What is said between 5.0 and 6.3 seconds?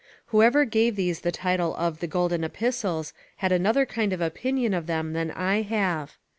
than I have.